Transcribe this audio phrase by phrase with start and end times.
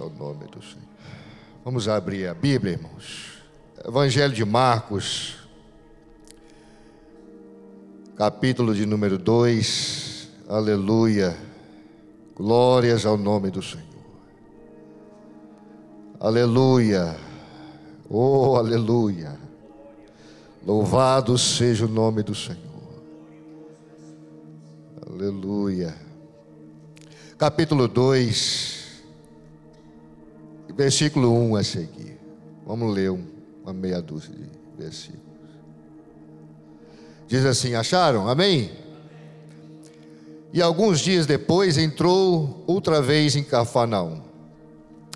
[0.00, 0.88] ao nome do Senhor.
[1.64, 3.38] Vamos abrir a Bíblia, irmãos.
[3.84, 5.36] Evangelho de Marcos,
[8.16, 10.28] capítulo de número 2.
[10.48, 11.36] Aleluia.
[12.34, 13.84] Glórias ao nome do Senhor.
[16.18, 17.16] Aleluia.
[18.08, 19.38] Oh, aleluia.
[20.66, 22.58] Louvado seja o nome do Senhor.
[25.06, 25.94] Aleluia.
[27.38, 28.79] Capítulo 2,
[30.72, 32.18] versículo 1 a seguir.
[32.66, 33.10] Vamos ler
[33.62, 35.20] uma meia dúzia de versículos.
[37.26, 38.28] Diz assim: Acharam?
[38.28, 38.70] Amém?
[40.52, 44.20] E alguns dias depois entrou outra vez em Cafarnaum.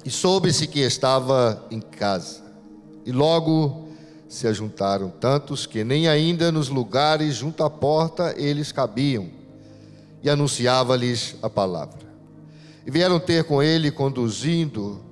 [0.05, 2.43] E soube-se que estava em casa.
[3.05, 3.89] E logo
[4.29, 9.29] se ajuntaram tantos que nem ainda nos lugares junto à porta eles cabiam.
[10.23, 12.05] E anunciava-lhes a palavra.
[12.87, 15.03] E vieram ter com ele, conduzindo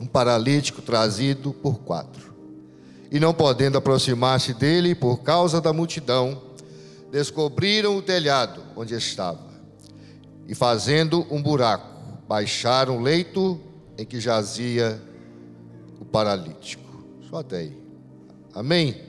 [0.00, 2.32] um paralítico trazido por quatro.
[3.10, 6.40] E não podendo aproximar-se dele por causa da multidão,
[7.10, 9.52] descobriram o telhado onde estava.
[10.48, 11.86] E fazendo um buraco,
[12.26, 13.60] baixaram o leito
[13.98, 15.00] em que jazia
[16.00, 17.04] o paralítico.
[17.28, 17.82] Só até aí.
[18.54, 19.00] Amém?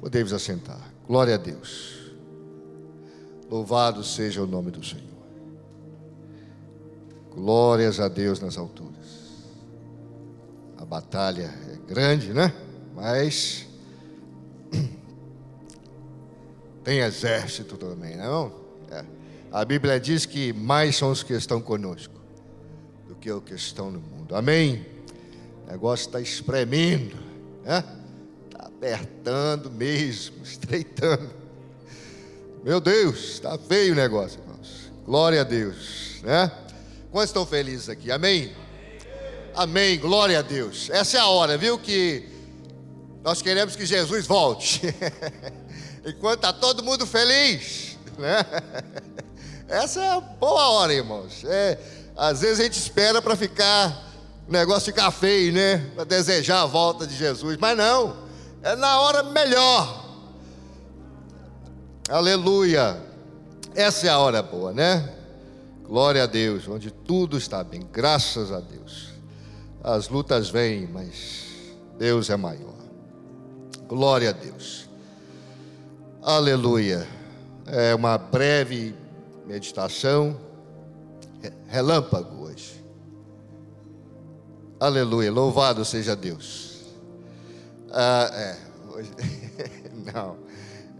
[0.00, 0.92] Podemos assentar.
[1.06, 1.98] Glória a Deus.
[3.50, 5.04] Louvado seja o nome do Senhor.
[7.34, 8.99] Glórias a Deus nas alturas.
[10.80, 12.54] A batalha é grande, né?
[12.94, 13.66] Mas
[16.82, 18.50] tem exército também, não?
[18.90, 19.04] É.
[19.52, 22.14] A Bíblia diz que mais são os que estão conosco
[23.06, 24.34] do que os que estão no mundo.
[24.34, 24.86] Amém?
[25.66, 27.16] O negócio está espremendo,
[27.62, 27.84] né?
[28.46, 31.28] Está apertando mesmo, estreitando.
[32.64, 34.90] Meu Deus, está feio o negócio, irmãos.
[35.04, 36.50] Glória a Deus, né?
[37.10, 38.10] Quantos estão felizes aqui?
[38.10, 38.54] Amém?
[39.54, 40.88] Amém, glória a Deus.
[40.90, 41.78] Essa é a hora, viu?
[41.78, 42.28] Que
[43.22, 44.82] nós queremos que Jesus volte.
[46.06, 48.44] Enquanto está todo mundo feliz, né?
[49.68, 51.44] Essa é a boa hora, irmãos.
[51.44, 51.78] É,
[52.16, 54.12] às vezes a gente espera para ficar,
[54.48, 55.78] o negócio ficar feio, né?
[55.94, 58.16] Para desejar a volta de Jesus, mas não,
[58.62, 60.06] é na hora melhor.
[62.08, 63.00] Aleluia.
[63.74, 65.12] Essa é a hora boa, né?
[65.84, 69.09] Glória a Deus, onde tudo está bem, graças a Deus.
[69.82, 72.74] As lutas vêm, mas Deus é maior.
[73.88, 74.88] Glória a Deus.
[76.22, 77.06] Aleluia.
[77.66, 78.94] É uma breve
[79.46, 80.38] meditação,
[81.66, 82.84] relâmpago hoje.
[84.78, 85.32] Aleluia.
[85.32, 86.84] Louvado seja Deus.
[87.90, 88.56] Ah, é,
[90.12, 90.36] não,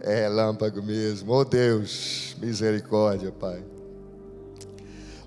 [0.01, 1.31] é relâmpago mesmo.
[1.31, 3.63] Oh Deus, misericórdia, Pai.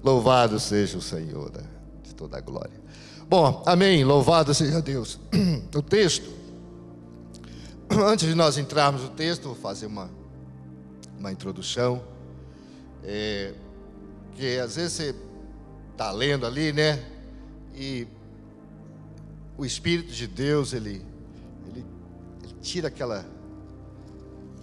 [0.03, 1.65] Louvado seja o Senhor né,
[2.03, 2.84] de toda a glória.
[3.29, 4.05] Bom, amém.
[4.05, 5.19] Louvado seja Deus.
[5.75, 6.31] O texto,
[7.91, 10.09] antes de nós entrarmos no texto, vou fazer uma,
[11.19, 12.01] uma introdução.
[13.03, 13.55] É,
[14.37, 15.15] que às vezes você
[15.91, 17.05] está lendo ali, né?
[17.75, 18.07] E
[19.59, 21.05] o Espírito de Deus, ele,
[21.69, 21.85] ele,
[22.43, 23.27] ele tira aquela,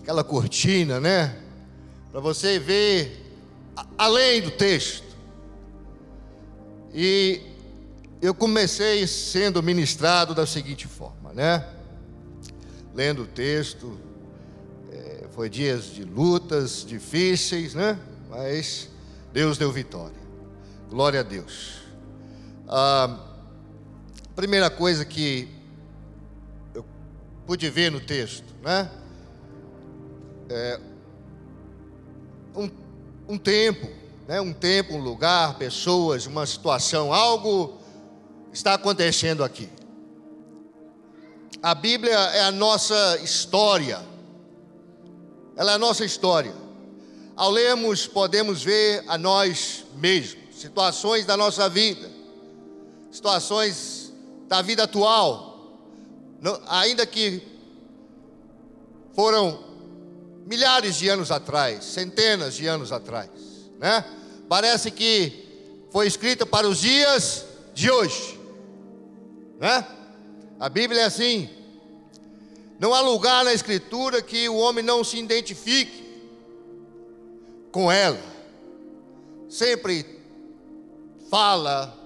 [0.02, 1.38] aquela cortina, né?
[2.10, 3.22] Para você ver
[3.98, 5.12] além do texto.
[6.94, 7.51] E
[8.22, 11.68] eu comecei sendo ministrado da seguinte forma, né?
[12.94, 14.00] Lendo o texto,
[14.92, 18.00] é, foi dias de lutas difíceis, né?
[18.30, 18.90] Mas
[19.34, 20.22] Deus deu vitória.
[20.90, 21.80] Glória a Deus.
[22.68, 23.20] A
[24.36, 25.50] primeira coisa que
[26.76, 26.86] eu
[27.48, 28.90] pude ver no texto, né?
[30.48, 30.80] É
[32.56, 32.70] um,
[33.28, 37.81] um tempo né, um tempo, um lugar, pessoas, uma situação, algo
[38.54, 39.70] está acontecendo aqui.
[41.62, 44.02] A Bíblia é a nossa história,
[45.56, 46.54] ela é a nossa história.
[47.36, 52.10] Ao lermos, podemos ver a nós mesmos, situações da nossa vida,
[53.12, 54.12] situações
[54.48, 55.52] da vida atual,
[56.68, 57.42] ainda que
[59.14, 59.64] foram
[60.46, 63.30] milhares de anos atrás, centenas de anos atrás,
[63.80, 64.04] né?
[64.50, 68.41] parece que foi escrita para os dias de hoje,
[69.62, 69.88] né?
[70.60, 71.50] A Bíblia é assim.
[72.78, 76.04] Não há lugar na Escritura que o homem não se identifique
[77.72, 78.20] com ela.
[79.48, 80.20] Sempre
[81.30, 81.98] fala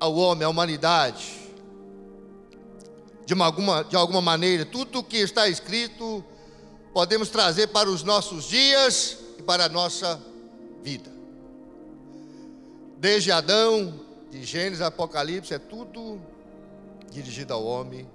[0.00, 1.40] ao homem, à humanidade,
[3.24, 6.24] de alguma, de alguma maneira, tudo o que está escrito
[6.92, 10.20] podemos trazer para os nossos dias e para a nossa
[10.82, 11.12] vida
[13.02, 13.98] desde Adão
[14.30, 16.20] de Gênesis Apocalipse é tudo
[17.12, 18.08] dirigido ao homem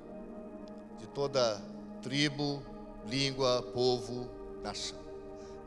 [1.00, 1.62] de toda
[2.02, 2.62] tribo,
[3.08, 4.30] língua, povo,
[4.64, 4.98] nação.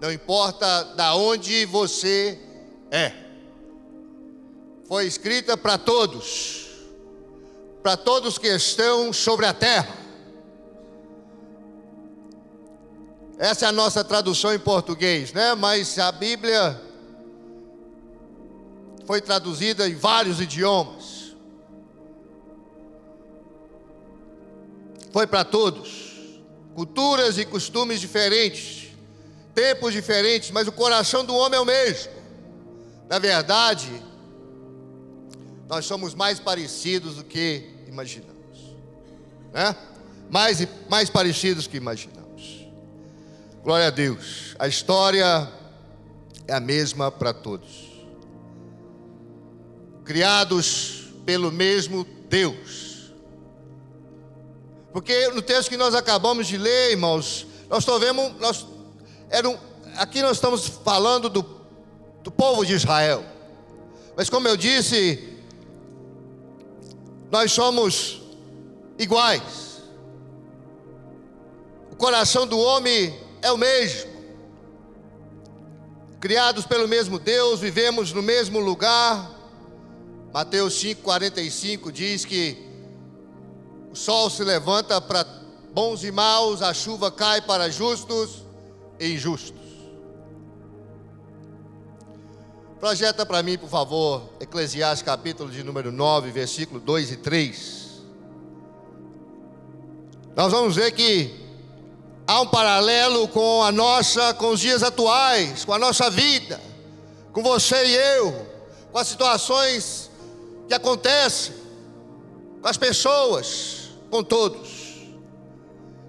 [0.00, 2.38] Não importa da onde você
[2.90, 3.12] é.
[4.86, 6.68] Foi escrita para todos.
[7.82, 9.96] Para todos que estão sobre a terra.
[13.38, 15.54] Essa é a nossa tradução em português, né?
[15.54, 16.78] Mas a Bíblia
[19.06, 21.19] foi traduzida em vários idiomas.
[25.10, 26.40] Foi para todos,
[26.74, 28.88] culturas e costumes diferentes,
[29.54, 32.12] tempos diferentes, mas o coração do homem é o mesmo.
[33.08, 33.90] Na verdade,
[35.68, 38.76] nós somos mais parecidos do que imaginamos,
[39.52, 39.76] né?
[40.30, 42.66] Mais, mais parecidos que imaginamos.
[43.64, 44.54] Glória a Deus.
[44.58, 45.50] A história
[46.46, 47.90] é a mesma para todos
[50.10, 52.89] criados pelo mesmo Deus.
[54.92, 58.66] Porque no texto que nós acabamos de ler, irmãos, nós vendo, nós,
[59.28, 59.56] era um,
[59.96, 61.44] aqui nós estamos falando do,
[62.22, 63.24] do povo de Israel.
[64.16, 65.38] Mas como eu disse,
[67.30, 68.20] nós somos
[68.98, 69.82] iguais.
[71.92, 74.10] O coração do homem é o mesmo.
[76.20, 79.30] Criados pelo mesmo Deus, vivemos no mesmo lugar,
[80.32, 82.69] Mateus 5,45 diz que
[83.90, 85.26] o sol se levanta para
[85.72, 88.44] bons e maus, a chuva cai para justos
[88.98, 89.58] e injustos.
[92.78, 97.90] Projeta para mim, por favor, Eclesiastes capítulo de número 9, versículo 2 e 3.
[100.36, 101.34] Nós vamos ver que
[102.26, 106.60] há um paralelo com a nossa, com os dias atuais, com a nossa vida,
[107.32, 108.46] com você e eu,
[108.92, 110.10] com as situações
[110.68, 111.60] que acontece
[112.60, 113.79] com as pessoas,
[114.10, 115.08] com todos.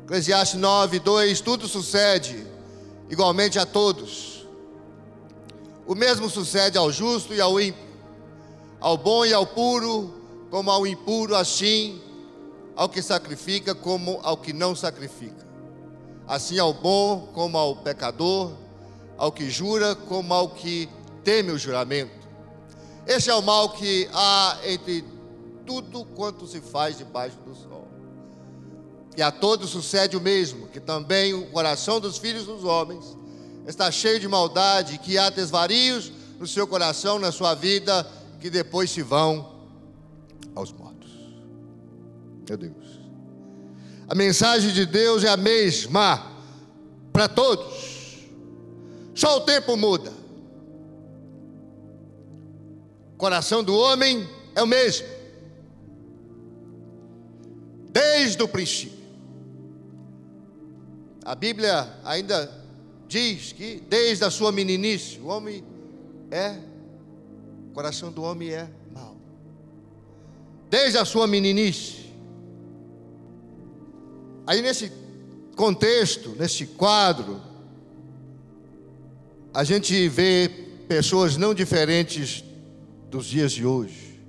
[0.03, 2.45] Eclesiastes 9, 2: tudo sucede
[3.09, 4.47] igualmente a todos.
[5.85, 7.83] O mesmo sucede ao justo e ao ímpio,
[8.79, 10.13] ao bom e ao puro,
[10.49, 12.01] como ao impuro, assim
[12.75, 15.45] ao que sacrifica, como ao que não sacrifica.
[16.27, 18.53] Assim ao bom como ao pecador,
[19.17, 20.89] ao que jura, como ao que
[21.23, 22.27] teme o juramento.
[23.05, 25.03] Esse é o mal que há entre
[25.65, 27.90] tudo quanto se faz debaixo do sol.
[29.15, 33.17] E a todos sucede o mesmo, que também o coração dos filhos dos homens
[33.67, 38.07] está cheio de maldade, que há desvarios no seu coração, na sua vida,
[38.39, 39.53] que depois se vão
[40.55, 41.11] aos mortos.
[42.47, 42.99] Meu Deus.
[44.07, 46.31] A mensagem de Deus é a mesma
[47.13, 47.91] para todos.
[49.13, 50.21] Só o tempo muda
[53.21, 55.05] coração do homem é o mesmo.
[57.91, 59.00] Desde o princípio.
[61.23, 62.51] A Bíblia ainda
[63.07, 65.63] diz que desde a sua meninice, o homem
[66.31, 66.57] é,
[67.69, 69.15] o coração do homem é mau.
[70.69, 72.11] Desde a sua meninice.
[74.47, 74.91] Aí nesse
[75.55, 77.41] contexto, nesse quadro,
[79.53, 80.49] a gente vê
[80.87, 82.43] pessoas não diferentes
[83.09, 84.19] dos dias de hoje.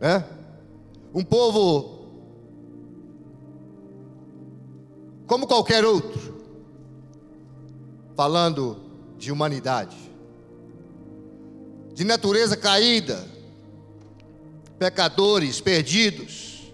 [0.00, 0.22] É?
[1.14, 1.95] Um povo
[5.26, 6.36] como qualquer outro,
[8.16, 8.80] falando
[9.18, 9.96] de humanidade,
[11.94, 13.26] de natureza caída,
[14.78, 16.72] pecadores, perdidos,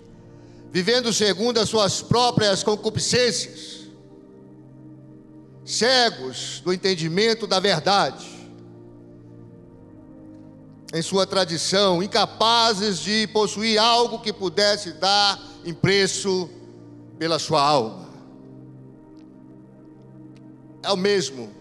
[0.71, 3.88] vivendo segundo as suas próprias concupiscências,
[5.64, 8.26] cegos do entendimento da verdade,
[10.94, 16.50] em sua tradição, incapazes de possuir algo que pudesse dar em preço
[17.18, 18.01] pela sua alma.
[20.82, 21.54] É o mesmo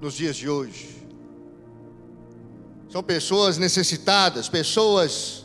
[0.00, 1.06] nos dias de hoje.
[2.90, 5.44] São pessoas necessitadas, pessoas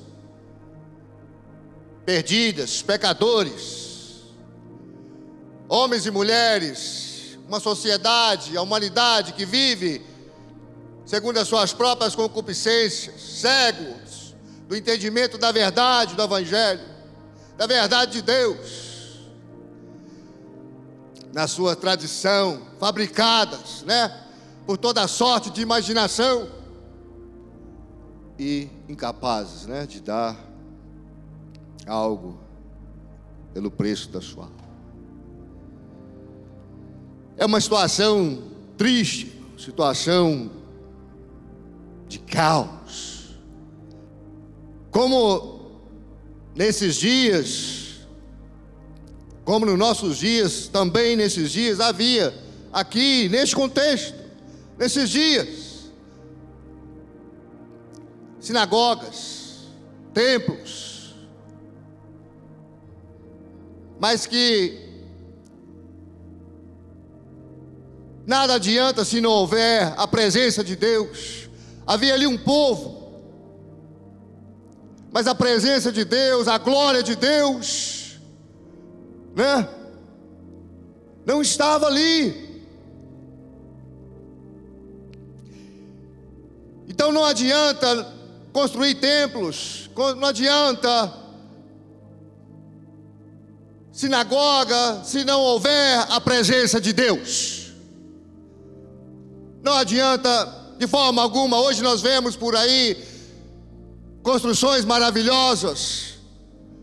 [2.05, 4.23] perdidas, pecadores,
[5.67, 10.01] homens e mulheres, uma sociedade, a humanidade que vive
[11.05, 14.35] segundo as suas próprias concupiscências, cegos
[14.67, 16.81] do entendimento da verdade do Evangelho,
[17.55, 18.84] da verdade de Deus,
[21.35, 24.23] na sua tradição, fabricadas, né,
[24.65, 26.47] por toda sorte de imaginação
[28.39, 30.33] e incapazes, né, de dar
[31.85, 32.39] algo
[33.53, 34.55] pelo preço da sua alma.
[37.35, 38.41] É uma situação
[38.77, 40.49] triste, situação
[42.07, 43.35] de caos,
[44.89, 45.59] Como
[46.55, 47.84] nesses dias,
[49.45, 52.33] como nos nossos dias, também nesses dias havia
[52.73, 54.17] aqui, neste contexto,
[54.75, 55.91] nesses dias,
[58.39, 59.67] sinagogas,
[60.11, 61.15] templos,
[63.99, 64.79] mas que
[68.25, 71.47] nada adianta se não houver a presença de Deus.
[71.85, 73.21] Havia ali um povo,
[75.11, 78.04] mas a presença de Deus, a glória de Deus,
[79.35, 79.67] né?
[81.25, 82.63] Não estava ali.
[86.87, 88.13] Então não adianta
[88.53, 91.13] construir templos, não adianta
[93.91, 97.73] sinagoga se não houver a presença de Deus.
[99.61, 102.97] Não adianta de forma alguma, hoje nós vemos por aí
[104.21, 106.14] construções maravilhosas,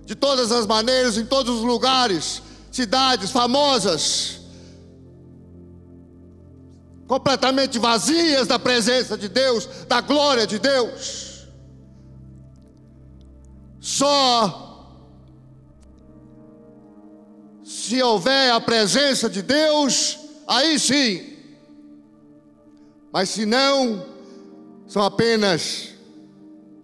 [0.04, 4.40] de todas as maneiras, em todos os lugares, cidades famosas,
[7.06, 11.46] completamente vazias da presença de Deus, da glória de Deus.
[13.80, 14.70] Só
[17.64, 21.36] se houver a presença de Deus, aí sim.
[23.12, 24.06] Mas se não,
[24.86, 25.88] são apenas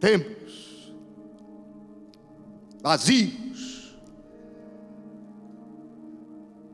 [0.00, 0.37] templos
[2.82, 3.48] vazios.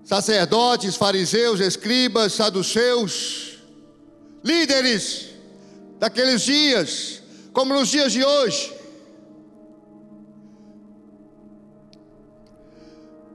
[0.04, 3.58] sacerdotes, fariseus, escribas, saduceus,
[4.44, 5.30] líderes
[5.98, 8.72] daqueles dias, como nos dias de hoje.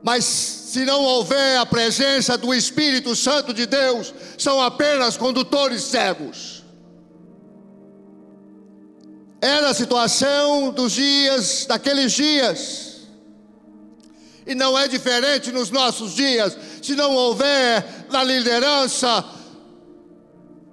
[0.01, 6.58] Mas se não houver a presença do Espírito Santo de Deus, são apenas condutores cegos.
[9.41, 12.89] Era a situação dos dias, daqueles dias
[14.49, 19.23] e não é diferente nos nossos dias, se não houver na liderança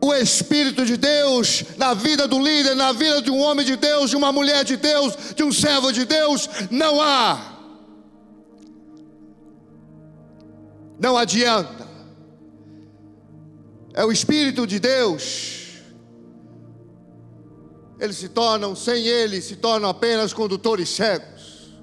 [0.00, 4.08] o Espírito de Deus na vida do líder, na vida de um homem de Deus,
[4.08, 7.58] de uma mulher de Deus, de um servo de Deus, não há.
[10.98, 11.86] Não adianta.
[13.92, 15.65] É o Espírito de Deus.
[17.98, 21.74] Eles se tornam, sem ele, se tornam apenas condutores cegos.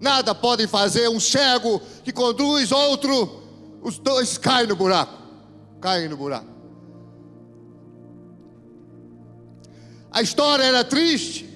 [0.00, 1.08] Nada podem fazer.
[1.08, 3.42] Um cego que conduz outro,
[3.82, 5.22] os dois caem no buraco.
[5.80, 6.52] Caem no buraco.
[10.10, 11.48] A história era triste.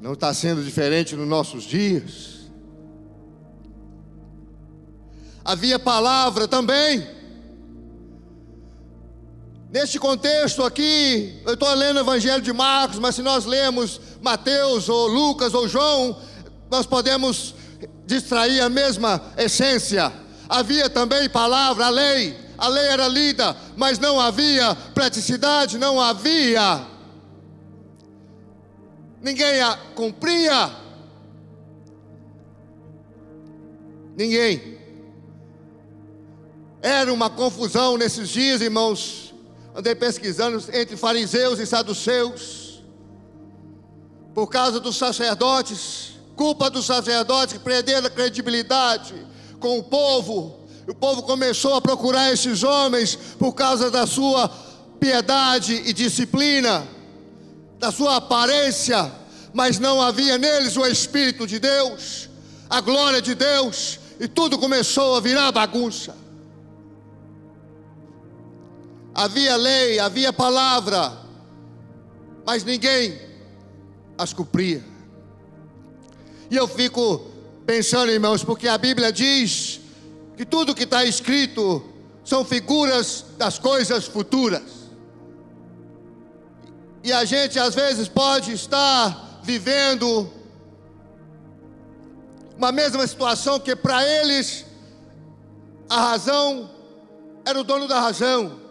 [0.00, 2.38] Não está sendo diferente nos nossos dias.
[5.44, 7.17] Havia palavra também.
[9.70, 14.88] Neste contexto aqui, eu estou lendo o Evangelho de Marcos, mas se nós lemos Mateus
[14.88, 16.18] ou Lucas ou João,
[16.70, 17.54] nós podemos
[18.06, 20.10] distrair a mesma essência.
[20.48, 26.86] Havia também palavra, a lei, a lei era lida, mas não havia praticidade, não havia.
[29.20, 30.70] Ninguém a cumpria.
[34.16, 34.78] Ninguém.
[36.80, 39.27] Era uma confusão nesses dias, irmãos
[39.74, 42.82] andei pesquisando entre fariseus e saduceus,
[44.34, 49.14] por causa dos sacerdotes, culpa dos sacerdotes que perderam a credibilidade
[49.58, 50.60] com o povo.
[50.86, 54.48] O povo começou a procurar esses homens por causa da sua
[55.00, 56.86] piedade e disciplina,
[57.78, 59.10] da sua aparência,
[59.52, 62.28] mas não havia neles o Espírito de Deus,
[62.70, 66.27] a glória de Deus, e tudo começou a virar bagunça
[69.18, 71.12] havia lei, havia palavra,
[72.46, 73.18] mas ninguém
[74.16, 74.84] as cumpria.
[76.48, 77.26] E eu fico
[77.66, 79.80] pensando, irmãos, porque a Bíblia diz
[80.36, 81.82] que tudo que está escrito
[82.24, 84.62] são figuras das coisas futuras.
[87.02, 90.30] E a gente às vezes pode estar vivendo
[92.56, 94.64] uma mesma situação que para eles
[95.90, 96.70] a razão
[97.44, 98.67] era o dono da razão.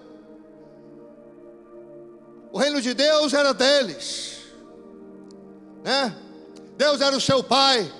[2.51, 4.37] O reino de Deus era deles,
[5.83, 6.15] né?
[6.77, 7.91] Deus era o seu pai.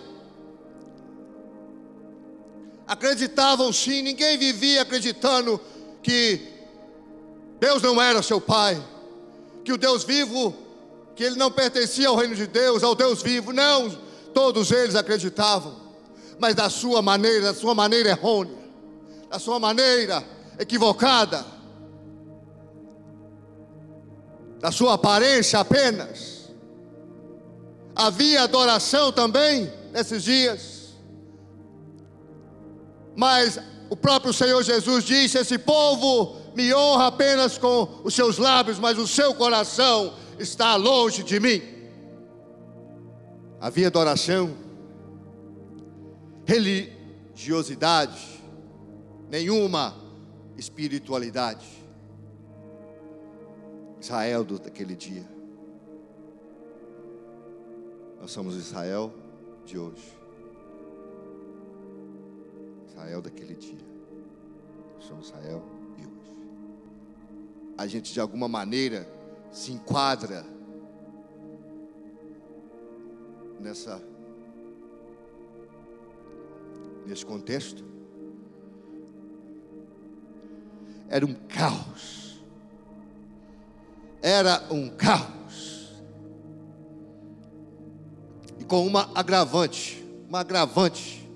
[2.88, 5.60] Acreditavam sim, ninguém vivia acreditando
[6.01, 6.42] que
[7.60, 8.82] Deus não era seu pai,
[9.66, 10.56] que o Deus vivo,
[11.16, 13.51] que ele não pertencia ao reino de Deus, ao Deus vivo.
[13.51, 13.89] Não,
[14.34, 15.75] todos eles acreditavam,
[16.39, 18.58] mas da sua maneira, da sua maneira errônea,
[19.30, 20.24] da sua maneira
[20.60, 21.57] equivocada.
[24.60, 26.52] Da sua aparência apenas.
[27.96, 30.96] Havia adoração também nesses dias.
[33.16, 33.60] Mas
[33.90, 38.98] o próprio Senhor Jesus disse: Esse povo me honra apenas com os seus lábios, mas
[38.98, 41.62] o seu coração está longe de mim.
[43.60, 44.56] Havia adoração,
[46.46, 48.20] religiosidade,
[49.30, 49.96] nenhuma
[50.56, 51.66] espiritualidade.
[54.00, 55.27] Israel daquele dia.
[58.20, 59.13] Nós somos Israel
[59.66, 60.18] de hoje.
[62.88, 63.86] Israel daquele dia.
[65.00, 65.63] Somos Israel
[65.96, 66.38] de hoje.
[67.77, 69.08] A gente de alguma maneira
[69.51, 70.46] se enquadra
[73.60, 74.01] nessa
[77.06, 77.84] nesse contexto.
[81.08, 82.26] Era um caos.
[84.21, 85.91] Era um caos.
[88.59, 91.27] E com uma agravante, uma agravante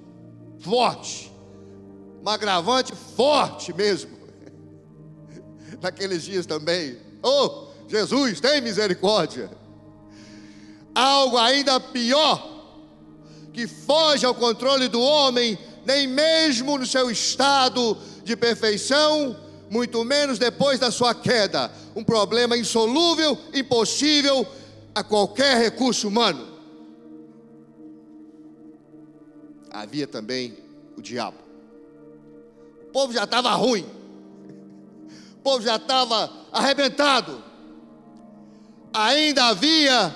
[0.60, 1.32] forte,
[2.22, 4.12] uma agravante forte mesmo.
[5.82, 6.98] Naqueles dias também.
[7.24, 9.50] Oh, Jesus, tem misericórdia.
[10.94, 12.52] Algo ainda pior,
[13.54, 19.36] que foge ao controle do homem, nem mesmo no seu estado de perfeição,
[19.70, 21.72] muito menos depois da sua queda.
[21.96, 24.46] Um problema insolúvel, impossível
[24.94, 26.48] a qualquer recurso humano.
[29.70, 30.58] Havia também
[30.98, 31.38] o diabo.
[32.84, 33.86] O povo já estava ruim,
[35.36, 37.42] o povo já estava arrebentado.
[38.94, 40.14] Ainda havia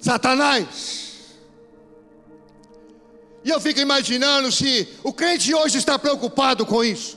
[0.00, 1.04] Satanás.
[3.44, 7.16] E eu fico imaginando se o crente hoje está preocupado com isso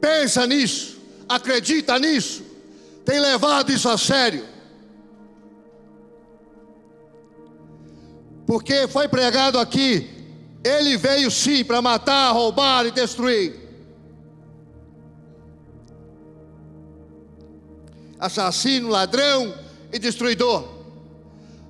[0.00, 0.97] pensa nisso,
[1.28, 2.42] acredita nisso,
[3.04, 4.44] tem levado isso a sério.
[8.46, 10.08] Porque foi pregado aqui,
[10.64, 13.68] ele veio sim para matar, roubar e destruir.
[18.18, 19.54] Assassino, ladrão
[19.92, 20.66] e destruidor.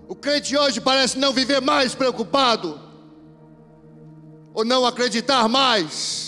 [0.08, 2.80] O crente hoje parece não viver mais preocupado,
[4.54, 6.27] ou não acreditar mais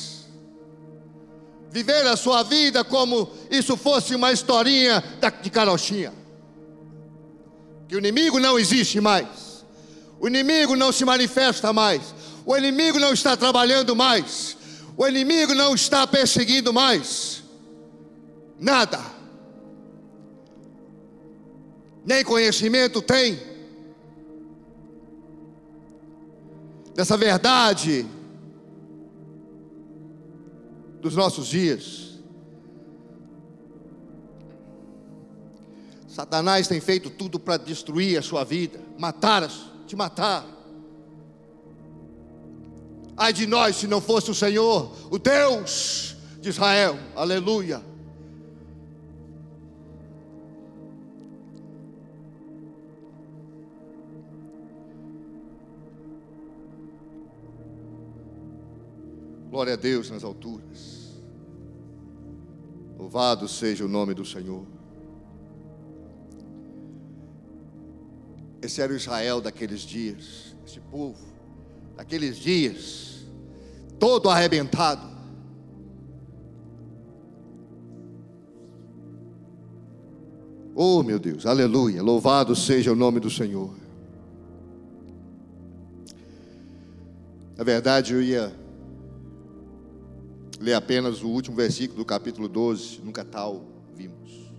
[1.71, 5.03] viver a sua vida como isso fosse uma historinha
[5.43, 6.13] de carochinha.
[7.89, 9.65] Que o inimigo não existe mais,
[10.19, 14.57] o inimigo não se manifesta mais, o inimigo não está trabalhando mais,
[14.97, 17.43] o inimigo não está perseguindo mais,
[18.59, 19.01] nada,
[22.05, 23.49] nem conhecimento tem.
[26.95, 28.07] Dessa verdade
[31.01, 32.11] dos nossos dias.
[36.07, 39.49] Satanás tem feito tudo para destruir a sua vida, matar,
[39.87, 40.45] te matar.
[43.17, 47.90] Ai de nós se não fosse o Senhor, o Deus de Israel, aleluia.
[59.51, 61.21] Glória a Deus nas alturas.
[62.97, 64.65] Louvado seja o nome do Senhor.
[68.63, 71.19] Esse era o Israel daqueles dias, esse povo,
[71.97, 73.27] daqueles dias,
[73.99, 75.11] todo arrebentado.
[80.75, 83.75] Oh meu Deus, aleluia, louvado seja o nome do Senhor.
[87.57, 88.60] Na verdade, eu ia
[90.61, 94.53] ler apenas o último versículo do capítulo 12, nunca tal vimos.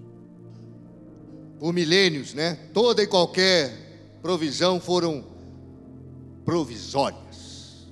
[1.59, 2.55] Por milênios, né?
[2.73, 5.23] Toda e qualquer provisão foram
[6.43, 7.87] provisórias.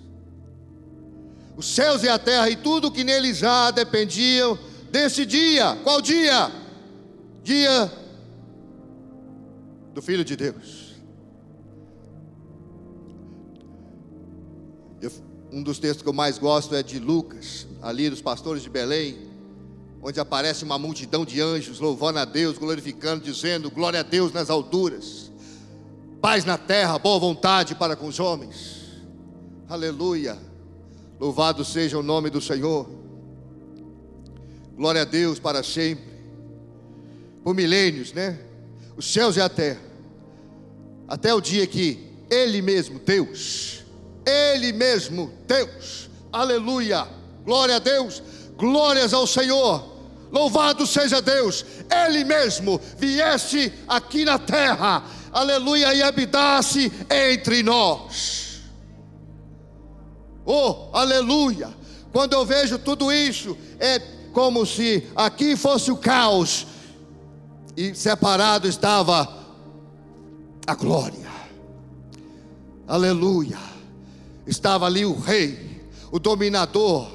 [1.55, 4.57] Os céus e a terra e tudo que neles há dependiam
[4.91, 5.75] desse dia.
[5.83, 6.51] Qual dia?
[7.43, 7.91] Dia
[9.93, 10.88] do Filho de Deus.
[15.51, 19.17] Um dos textos que eu mais gosto é de Lucas, ali dos pastores de Belém,
[20.01, 24.49] onde aparece uma multidão de anjos louvando a Deus, glorificando, dizendo: Glória a Deus nas
[24.49, 25.31] alturas,
[26.21, 28.79] paz na terra, boa vontade para com os homens.
[29.67, 30.37] Aleluia.
[31.19, 32.89] Louvado seja o nome do Senhor.
[34.75, 36.09] Glória a Deus para sempre.
[37.43, 38.39] Por milênios, né?
[38.95, 39.81] Os céus e a terra.
[41.07, 43.78] Até o dia que Ele mesmo, Deus,
[44.29, 47.07] Ele mesmo, Deus, aleluia,
[47.49, 48.21] Glória a Deus,
[48.55, 49.97] glórias ao Senhor.
[50.31, 58.61] Louvado seja Deus, Ele mesmo viesse aqui na terra, aleluia, e habitasse entre nós.
[60.45, 61.75] Oh, aleluia!
[62.11, 63.99] Quando eu vejo tudo isso, é
[64.31, 66.67] como se aqui fosse o caos
[67.75, 69.27] e separado estava
[70.67, 71.29] a glória.
[72.87, 73.68] Aleluia!
[74.49, 75.79] Estava ali o rei,
[76.11, 77.07] o dominador,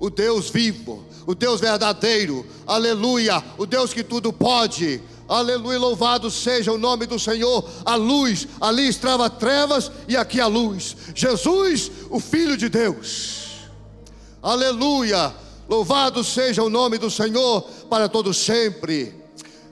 [0.00, 6.72] o Deus vivo, o Deus verdadeiro, aleluia, o Deus que tudo pode, aleluia, louvado seja
[6.72, 12.18] o nome do Senhor, a luz, ali estava trevas e aqui a luz, Jesus, o
[12.18, 13.58] Filho de Deus,
[14.42, 15.34] aleluia,
[15.68, 19.19] louvado seja o nome do Senhor para todos sempre.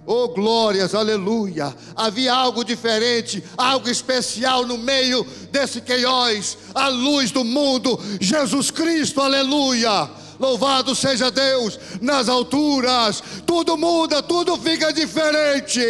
[0.06, 1.74] Oh glórias, aleluia.
[1.94, 9.20] Havia algo diferente, algo especial no meio desse queiós, a luz do mundo, Jesus Cristo,
[9.20, 10.08] aleluia.
[10.40, 13.22] Louvado seja Deus nas alturas.
[13.44, 15.82] Tudo muda, tudo fica diferente.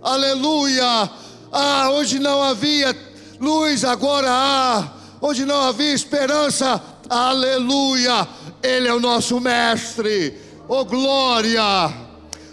[0.00, 1.10] Aleluia.
[1.52, 2.96] Ah, hoje não havia
[3.40, 4.88] luz, agora há.
[5.20, 6.80] Hoje não havia esperança.
[7.08, 8.26] Aleluia.
[8.62, 10.40] Ele é o nosso mestre.
[10.68, 12.08] Oh glória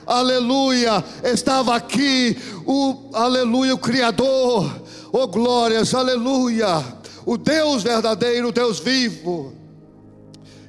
[0.07, 6.83] aleluia, estava aqui o, aleluia, o Criador, oh glórias, aleluia,
[7.25, 9.53] o Deus verdadeiro, o Deus vivo,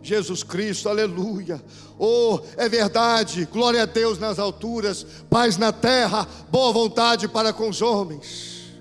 [0.03, 1.63] Jesus Cristo, aleluia.
[1.99, 7.69] Oh, é verdade, glória a Deus nas alturas, paz na terra, boa vontade para com
[7.69, 8.73] os homens.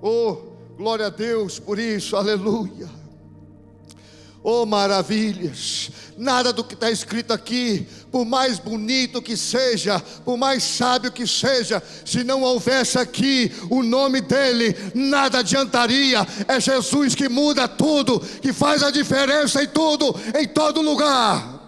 [0.00, 0.36] Oh,
[0.76, 2.88] glória a Deus por isso, aleluia.
[4.48, 5.90] Oh, maravilhas!
[6.16, 11.26] Nada do que está escrito aqui, por mais bonito que seja, por mais sábio que
[11.26, 16.24] seja, se não houvesse aqui o nome dele, nada adiantaria.
[16.46, 21.60] É Jesus que muda tudo, que faz a diferença em tudo, em todo lugar.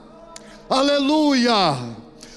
[0.71, 1.97] Aleluia!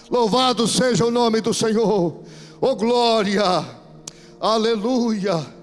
[0.09, 2.19] Louvado seja o nome do Senhor.
[2.59, 3.63] Oh glória!
[4.39, 5.60] Aleluia!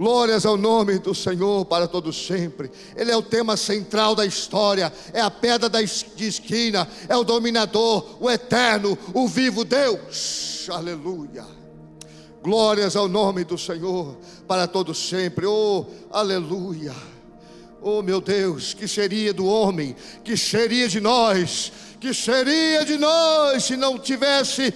[0.00, 2.70] Glórias ao nome do Senhor para todos sempre.
[2.96, 7.22] Ele é o tema central da história, é a pedra da de esquina, é o
[7.22, 10.66] dominador, o eterno, o vivo Deus.
[10.70, 11.44] Aleluia.
[12.42, 14.16] Glórias ao nome do Senhor
[14.48, 15.44] para todos sempre.
[15.44, 16.94] Oh, aleluia.
[17.82, 23.64] Oh, meu Deus, que seria do homem, que seria de nós, que seria de nós
[23.64, 24.72] se não tivesse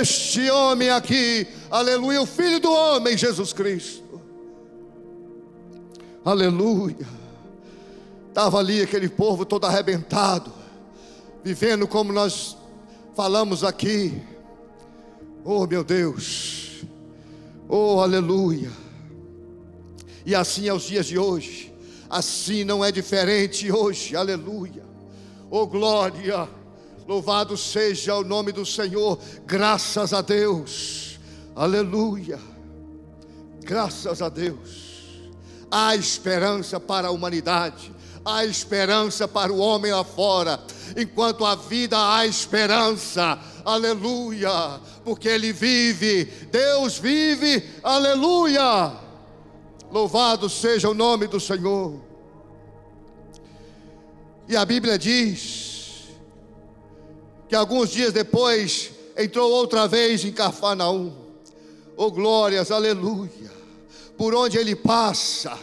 [0.00, 1.46] este homem aqui.
[1.70, 4.01] Aleluia, o filho do homem, Jesus Cristo
[6.24, 7.06] Aleluia.
[8.28, 10.52] Estava ali aquele povo todo arrebentado,
[11.42, 12.56] vivendo como nós
[13.14, 14.22] falamos aqui.
[15.44, 16.84] Oh, meu Deus.
[17.68, 18.70] Oh, aleluia.
[20.24, 21.74] E assim é os dias de hoje.
[22.08, 24.14] Assim não é diferente hoje.
[24.14, 24.84] Aleluia.
[25.50, 26.48] Oh, glória.
[27.06, 29.18] Louvado seja o nome do Senhor.
[29.44, 31.18] Graças a Deus.
[31.56, 32.38] Aleluia.
[33.64, 34.91] Graças a Deus
[35.72, 37.90] há esperança para a humanidade,
[38.22, 40.60] há esperança para o homem lá fora.
[40.94, 48.92] Enquanto a vida há esperança, aleluia, porque Ele vive, Deus vive, aleluia.
[49.90, 51.98] Louvado seja o nome do Senhor.
[54.46, 56.08] E a Bíblia diz
[57.48, 61.14] que alguns dias depois entrou outra vez em Cafarnaum.
[61.96, 63.61] Oh glórias, aleluia
[64.22, 65.58] por onde ele passa.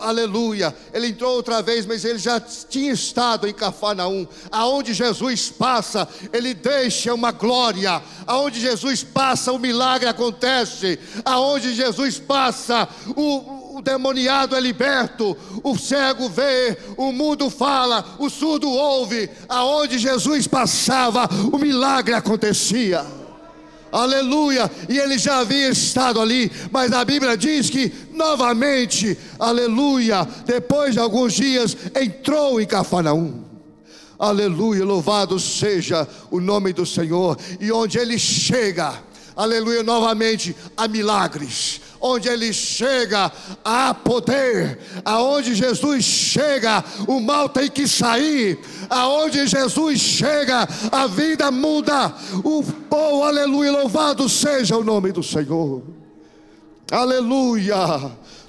[0.00, 4.28] Aleluia, ele entrou outra vez, mas ele já tinha estado em Cafarnaum.
[4.48, 8.00] Aonde Jesus passa, ele deixa uma glória.
[8.28, 11.00] Aonde Jesus passa, o milagre acontece.
[11.24, 18.30] Aonde Jesus passa, o, o demoniado é liberto, o cego vê, o mudo fala, o
[18.30, 19.28] surdo ouve.
[19.48, 23.17] Aonde Jesus passava, o milagre acontecia
[23.92, 30.94] aleluia, e ele já havia estado ali, mas a Bíblia diz que novamente, aleluia, depois
[30.94, 33.44] de alguns dias, entrou em Cafarnaum.
[34.18, 37.38] Aleluia, louvado seja o nome do Senhor.
[37.60, 39.00] E onde ele chega,
[39.36, 43.30] aleluia, novamente, há milagres onde ele chega
[43.64, 48.58] há poder, aonde Jesus chega, o mal tem que sair,
[48.88, 52.14] aonde Jesus chega, a vida muda.
[52.44, 55.82] O oh, aleluia, louvado seja o nome do Senhor.
[56.90, 57.76] Aleluia.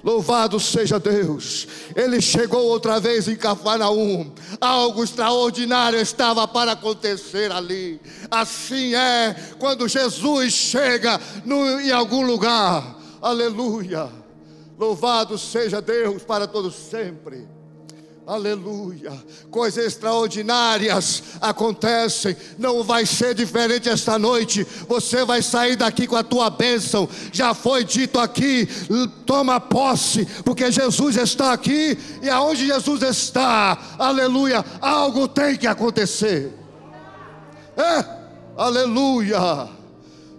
[0.01, 1.67] Louvado seja Deus.
[1.93, 4.31] Ele chegou outra vez em Cafarnaum.
[4.62, 7.99] Algo extraordinário estava para acontecer ali.
[8.31, 12.98] Assim é quando Jesus chega no, em algum lugar.
[13.21, 14.10] Aleluia.
[14.77, 17.47] Louvado seja Deus para todos sempre.
[18.29, 19.12] Aleluia.
[19.49, 22.38] Coisas extraordinárias acontecem.
[22.60, 24.63] Não vai ser diferente esta noite.
[24.88, 27.10] Você vai sair daqui com a tua bênção.
[27.34, 28.67] Já foi dito aqui.
[29.25, 31.97] Toma posse, porque Jesus está aqui.
[32.21, 36.53] E aonde Jesus está, aleluia, algo tem que acontecer.
[37.75, 38.05] É,
[38.55, 39.67] aleluia.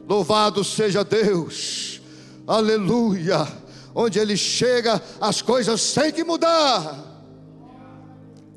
[0.09, 2.00] Louvado seja Deus.
[2.51, 3.47] Aleluia.
[3.95, 6.99] Onde Ele chega, as coisas têm que mudar.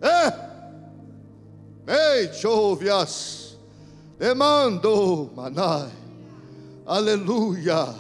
[0.02, 0.34] É.
[2.18, 3.56] Ei, chovias,
[4.18, 5.92] demando manai.
[6.88, 7.94] Aleluia.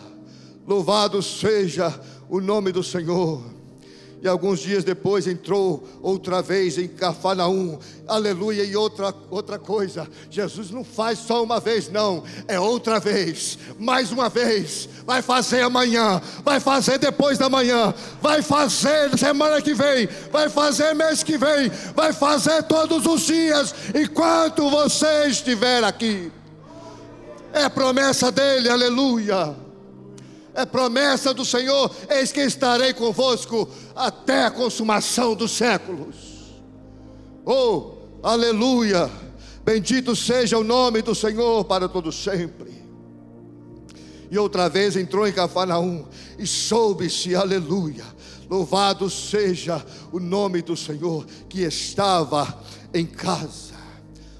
[0.67, 1.93] Louvado seja
[2.27, 3.52] o nome do Senhor.
[4.23, 7.77] E alguns dias depois entrou outra vez em Cafarnaum.
[8.07, 8.63] Aleluia.
[8.63, 14.13] E outra, outra coisa, Jesus não faz só uma vez, não, é outra vez, mais
[14.13, 14.87] uma vez.
[15.05, 20.95] Vai fazer amanhã, vai fazer depois da manhã, vai fazer semana que vem, vai fazer
[20.95, 26.31] mês que vem, vai fazer todos os dias, enquanto você estiver aqui.
[27.51, 29.62] É promessa dele, aleluia
[30.53, 36.15] é promessa do Senhor: eis que estarei convosco até a consumação dos séculos.
[37.45, 39.09] Oh, aleluia!
[39.65, 42.83] Bendito seja o nome do Senhor para todo sempre.
[44.29, 46.05] E outra vez entrou em Cafarnaum
[46.37, 48.03] e soube-se, aleluia.
[48.49, 52.61] Louvado seja o nome do Senhor que estava
[52.93, 53.73] em casa.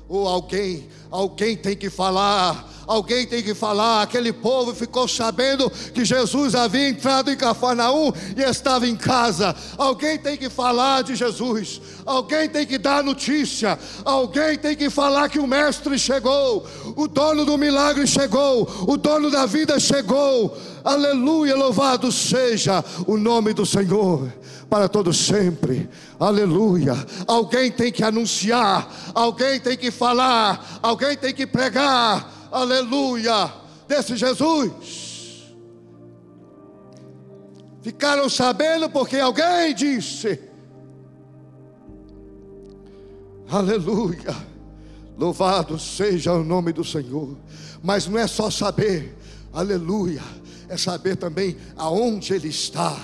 [0.10, 4.02] Ou oh, alguém, alguém tem que falar Alguém tem que falar.
[4.02, 9.56] Aquele povo ficou sabendo que Jesus havia entrado em Cafarnaum e estava em casa.
[9.78, 11.82] Alguém tem que falar de Jesus.
[12.06, 13.80] Alguém tem que dar notícia.
[14.04, 16.66] Alguém tem que falar que o Mestre chegou.
[16.96, 18.70] O dono do milagre chegou.
[18.88, 20.58] O dono da vida chegou.
[20.84, 24.32] Aleluia, louvado seja o nome do Senhor
[24.70, 25.88] para todo sempre.
[26.20, 26.94] Aleluia.
[27.28, 33.52] Alguém tem que anunciar, alguém tem que falar, alguém tem que pregar aleluia,
[33.88, 35.54] desse Jesus.
[37.82, 40.40] Ficaram sabendo porque alguém disse,
[43.50, 44.36] aleluia,
[45.18, 47.36] louvado seja o nome do Senhor.
[47.82, 49.18] Mas não é só saber,
[49.52, 50.22] aleluia,
[50.70, 52.98] é saber também aonde Ele está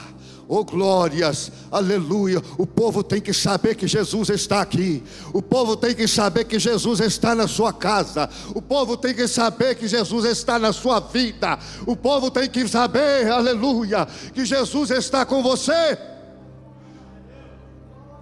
[0.51, 2.41] Oh glórias, aleluia.
[2.57, 5.03] O povo tem que saber que Jesus está aqui.
[5.31, 8.27] O povo tem que saber que Jesus está na sua casa.
[8.55, 11.59] O povo tem que saber que Jesus está na sua vida.
[11.85, 15.99] O povo tem que saber, aleluia, que Jesus está com você.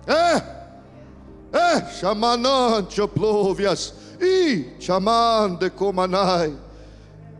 [0.05, 0.43] É,
[1.53, 6.53] é, chamanante oplovias, e chamande comanai,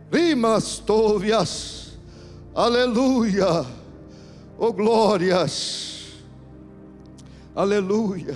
[0.10, 1.98] rimas tovias,
[2.56, 3.77] aleluia.
[4.60, 6.16] Oh glórias,
[7.56, 8.36] aleluia.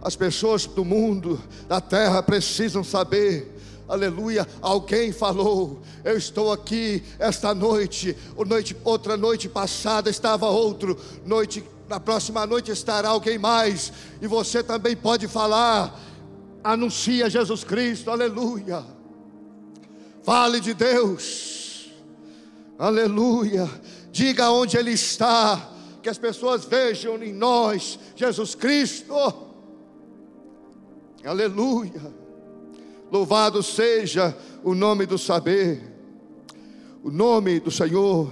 [0.00, 1.38] As pessoas do mundo,
[1.68, 3.56] da terra precisam saber.
[3.86, 4.46] Aleluia.
[4.62, 12.00] Alguém falou, eu estou aqui esta noite, noite, outra noite passada estava outro, noite, na
[12.00, 15.98] próxima noite estará alguém mais, e você também pode falar,
[16.64, 18.84] anuncia Jesus Cristo, aleluia.
[20.22, 21.90] Fale de Deus,
[22.78, 23.68] aleluia
[24.10, 29.14] diga onde Ele está, que as pessoas vejam em nós Jesus Cristo.
[31.24, 32.12] Aleluia.
[33.10, 35.82] Louvado seja o nome do saber,
[37.02, 38.30] o nome do Senhor.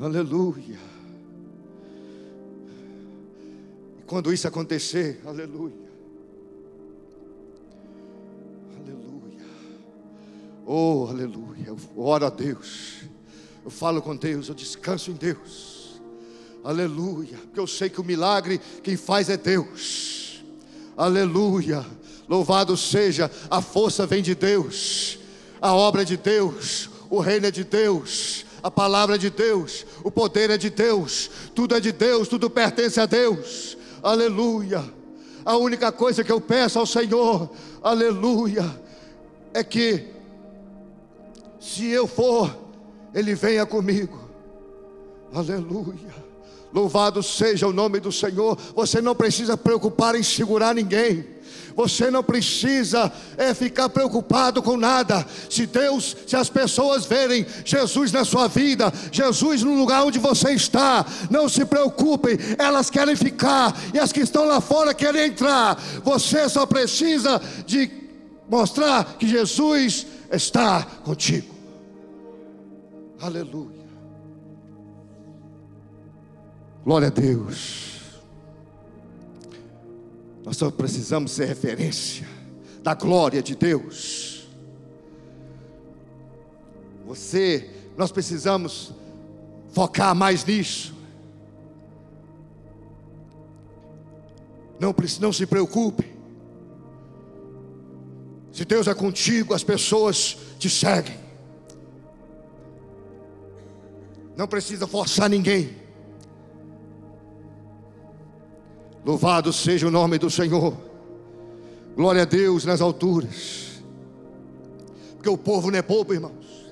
[0.00, 0.78] Aleluia.
[3.98, 5.86] E quando isso acontecer, aleluia.
[8.76, 9.46] Aleluia.
[10.64, 11.74] Oh, aleluia.
[11.96, 13.05] Oro a Deus
[13.66, 16.00] eu falo com Deus, eu descanso em Deus.
[16.62, 20.44] Aleluia, porque eu sei que o milagre quem faz é Deus.
[20.96, 21.84] Aleluia.
[22.28, 25.18] Louvado seja, a força vem de Deus.
[25.60, 29.84] A obra é de Deus, o reino é de Deus, a palavra é de Deus,
[30.04, 33.76] o poder é de Deus, tudo é de Deus, tudo pertence a Deus.
[34.00, 34.84] Aleluia.
[35.44, 37.50] A única coisa que eu peço ao Senhor,
[37.82, 38.80] aleluia,
[39.52, 40.06] é que
[41.58, 42.65] se eu for
[43.16, 44.20] ele venha comigo.
[45.32, 46.26] Aleluia.
[46.72, 48.58] Louvado seja o nome do Senhor.
[48.74, 51.24] Você não precisa preocupar em segurar ninguém.
[51.74, 55.26] Você não precisa é, ficar preocupado com nada.
[55.48, 60.50] Se Deus, se as pessoas verem Jesus na sua vida, Jesus no lugar onde você
[60.52, 65.82] está, não se preocupem, elas querem ficar e as que estão lá fora querem entrar.
[66.04, 67.90] Você só precisa de
[68.46, 71.55] mostrar que Jesus está contigo.
[73.20, 73.86] Aleluia.
[76.84, 78.00] Glória a Deus.
[80.44, 82.28] Nós só precisamos ser referência
[82.82, 84.46] da glória de Deus.
[87.06, 88.92] Você, nós precisamos
[89.70, 90.94] focar mais nisso.
[94.78, 96.14] Não, não se preocupe.
[98.52, 101.25] Se Deus é contigo, as pessoas te seguem.
[104.36, 105.74] Não precisa forçar ninguém.
[109.04, 110.76] Louvado seja o nome do Senhor.
[111.96, 113.82] Glória a Deus nas alturas.
[115.14, 116.66] Porque o povo não é bobo, irmãos.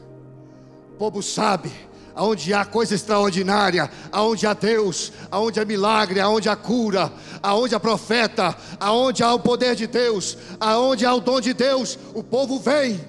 [0.92, 1.72] O povo sabe
[2.14, 7.80] aonde há coisa extraordinária, aonde há Deus, aonde há milagre, aonde há cura, aonde há
[7.80, 12.58] profeta, aonde há o poder de Deus, aonde há o dom de Deus, o povo
[12.60, 13.00] vem.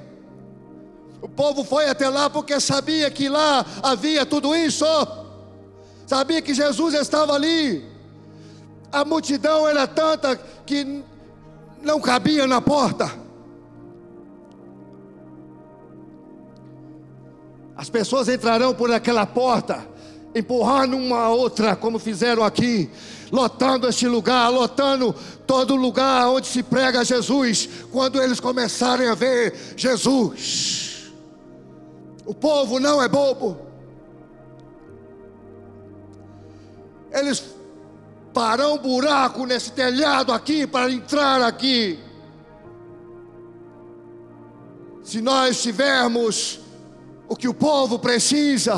[1.26, 4.86] O povo foi até lá porque sabia que lá havia tudo isso.
[6.06, 7.84] Sabia que Jesus estava ali.
[8.92, 11.04] A multidão era tanta que
[11.82, 13.12] não cabia na porta.
[17.76, 19.84] As pessoas entrarão por aquela porta,
[20.36, 22.88] empurrando uma outra, como fizeram aqui,
[23.32, 25.16] lotando este lugar, lotando
[25.48, 30.85] todo lugar onde se prega Jesus, quando eles começarem a ver Jesus.
[32.26, 33.58] O povo não é bobo.
[37.12, 37.56] Eles
[38.70, 41.98] um buraco nesse telhado aqui para entrar aqui.
[45.04, 46.60] Se nós tivermos
[47.30, 48.76] o que o povo precisa,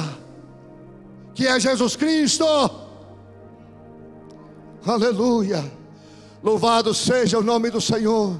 [1.33, 2.45] que é Jesus Cristo,
[4.85, 5.63] aleluia,
[6.43, 8.39] louvado seja o nome do Senhor.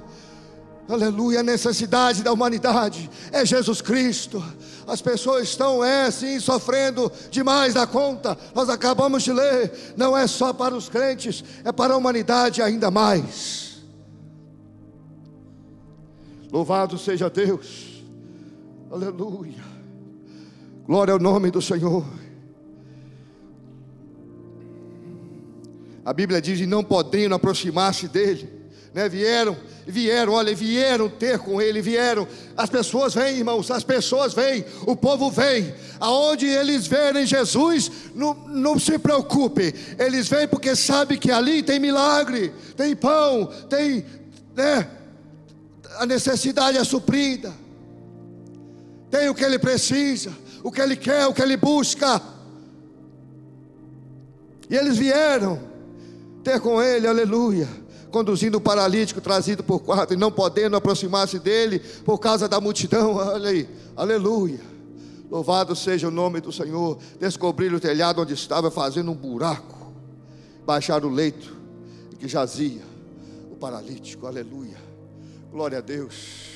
[0.89, 4.41] Aleluia, a necessidade da humanidade é Jesus Cristo.
[4.87, 8.37] As pessoas estão, é sim, sofrendo demais da conta.
[8.55, 9.93] Nós acabamos de ler.
[9.97, 13.81] Não é só para os crentes, é para a humanidade ainda mais.
[16.49, 18.01] Louvado seja Deus.
[18.89, 19.65] Aleluia.
[20.85, 22.05] Glória ao nome do Senhor.
[26.05, 28.56] A Bíblia diz: e não podendo aproximar-se dele,
[28.97, 29.07] né?
[29.07, 29.55] Vieram
[29.85, 32.27] vieram, olha, vieram ter com ele, vieram.
[32.57, 35.73] As pessoas vêm, irmãos, as pessoas vêm, o povo vem.
[35.99, 41.79] Aonde eles verem Jesus, não, não se preocupe, eles vêm porque sabem que ali tem
[41.79, 44.03] milagre, tem pão, tem,
[44.55, 44.89] né?
[45.99, 47.53] A necessidade é suprida,
[49.09, 50.31] tem o que ele precisa,
[50.63, 52.21] o que ele quer, o que ele busca.
[54.69, 55.61] E eles vieram
[56.43, 61.79] ter com ele, aleluia conduzindo o paralítico trazido por quatro e não podendo aproximar-se dele
[62.05, 63.15] por causa da multidão.
[63.17, 64.59] Olha aí, aleluia.
[65.29, 66.97] Louvado seja o nome do Senhor.
[67.19, 69.91] Descobrir o telhado onde estava fazendo um buraco,
[70.65, 71.55] baixar o leito
[72.17, 72.81] que jazia
[73.51, 74.25] o paralítico.
[74.25, 74.77] Aleluia.
[75.51, 76.47] Glória a Deus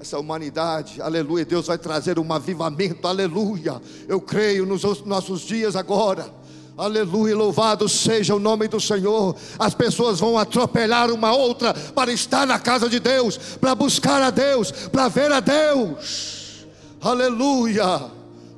[0.00, 1.44] essa humanidade, aleluia.
[1.44, 3.80] Deus vai trazer um avivamento, aleluia.
[4.08, 6.39] Eu creio nos nossos dias agora.
[6.80, 9.36] Aleluia, louvado seja o nome do Senhor.
[9.58, 14.30] As pessoas vão atropelar uma outra para estar na casa de Deus, para buscar a
[14.30, 16.66] Deus, para ver a Deus.
[16.98, 18.10] Aleluia,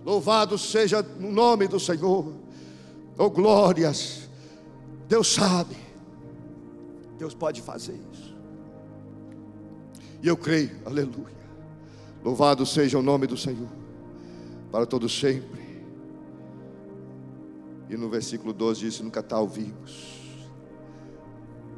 [0.04, 2.32] louvado seja o nome do Senhor.
[3.18, 4.28] Oh glórias,
[5.08, 5.76] Deus sabe,
[7.18, 8.36] Deus pode fazer isso.
[10.22, 11.42] E eu creio, aleluia.
[12.24, 13.68] Louvado seja o nome do Senhor,
[14.70, 15.61] para todos sempre.
[17.92, 20.18] E no versículo 12 diz: Nunca está ouvimos,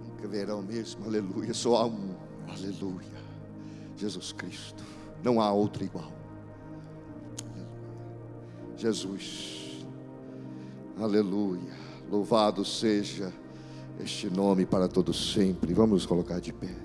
[0.06, 1.52] nunca verão mesmo, aleluia.
[1.52, 2.14] Só há um,
[2.48, 3.24] aleluia.
[3.96, 4.84] Jesus Cristo,
[5.24, 6.12] não há outro igual.
[8.76, 9.84] Jesus,
[10.96, 11.74] aleluia.
[12.08, 13.32] Louvado seja
[13.98, 15.74] este nome para todos sempre.
[15.74, 16.76] Vamos colocar de pé.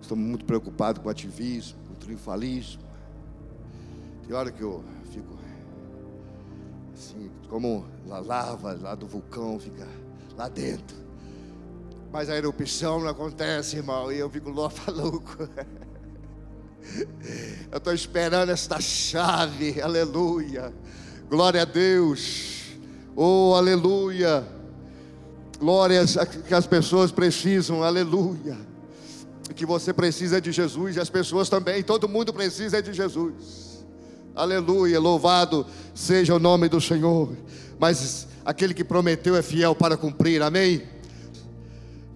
[0.00, 2.82] Estamos muito preocupados com o ativismo, com o triunfalismo.
[4.26, 4.82] Tem hora que eu
[5.12, 5.41] fico
[7.02, 9.88] assim, como a lava lá do vulcão fica
[10.36, 10.96] lá dentro.
[12.12, 15.48] Mas a erupção não acontece, irmão, e eu fico louco.
[17.70, 20.74] Eu estou esperando esta chave, aleluia.
[21.30, 22.72] Glória a Deus,
[23.14, 24.44] oh, aleluia.
[25.60, 26.16] Glórias
[26.48, 28.58] que as pessoas precisam, aleluia.
[29.54, 33.71] Que você precisa de Jesus, e as pessoas também, todo mundo precisa de Jesus.
[34.34, 37.30] Aleluia, louvado seja o nome do Senhor.
[37.78, 40.82] Mas aquele que prometeu é fiel para cumprir, amém?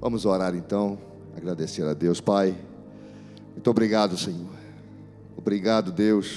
[0.00, 0.98] Vamos orar então,
[1.36, 2.56] agradecer a Deus, Pai.
[3.52, 4.54] Muito obrigado, Senhor.
[5.36, 6.30] Obrigado, Deus.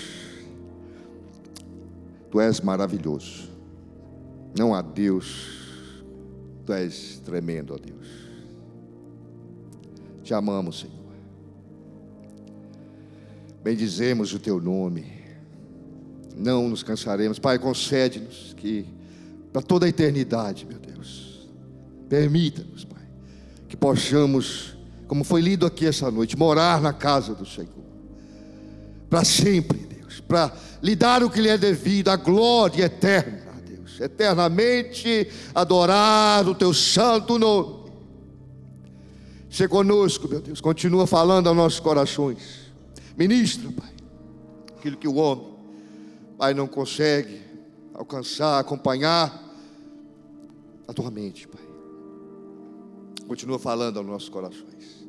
[2.31, 3.49] Tu és maravilhoso.
[4.57, 5.59] Não há Deus
[6.69, 8.07] Tu és tremendo, ó Deus.
[10.21, 10.95] Te amamos, Senhor.
[13.63, 15.18] Bendizemos o teu nome.
[16.39, 17.37] Não nos cansaremos.
[17.37, 18.85] Pai, concede-nos que
[19.51, 21.49] para toda a eternidade, meu Deus,
[22.07, 23.03] permita-nos, Pai,
[23.67, 27.69] que possamos, como foi lido aqui essa noite, morar na casa do Senhor.
[29.09, 33.99] Para sempre, Deus, para lhe dar o que lhe é devido, a glória eterna, Deus,
[33.99, 37.79] eternamente adorar o teu santo nome.
[39.49, 42.71] Se conosco, meu Deus, continua falando aos nossos corações.
[43.17, 43.91] Ministra, Pai,
[44.77, 45.48] aquilo que o homem,
[46.39, 47.41] Pai, não consegue
[47.93, 49.43] alcançar, acompanhar
[50.87, 51.61] a tua mente, Pai.
[53.27, 55.05] Continua falando aos nossos corações.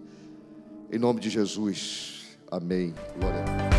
[0.91, 2.37] Em nome de Jesus.
[2.51, 2.93] Amém.
[3.17, 3.70] Glória a Deus.